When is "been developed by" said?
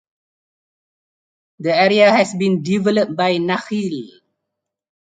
2.33-3.33